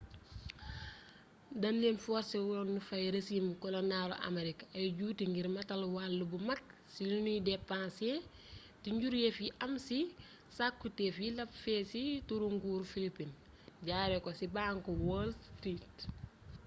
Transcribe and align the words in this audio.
dañ 1.61 1.75
leen 1.81 1.97
forsewoon 2.05 2.67
ñu 2.73 2.79
fay 2.89 3.05
rezim 3.15 3.45
koloñaalu 3.61 4.15
amerik 4.29 4.59
ay 4.77 4.87
juuti 4.97 5.23
ngir 5.31 5.47
matal 5.57 5.81
wàll 5.95 6.19
bu 6.29 6.37
mag 6.49 6.61
ci 6.93 7.01
liñuy 7.11 7.39
depansé 7.49 8.09
te 8.81 8.87
njuréef 8.95 9.37
yi 9.45 9.49
am 9.63 9.73
ci 9.85 9.97
cakkutéef 10.55 11.15
yi 11.23 11.29
làp 11.37 11.51
feey 11.63 11.83
ci 11.91 12.01
turu 12.27 12.47
nguuru 12.55 12.85
philipin 12.91 13.31
jaaree 13.87 14.23
ko 14.25 14.29
ci 14.39 14.45
banku 14.57 14.91
waal 15.09 15.29
street 15.47 15.95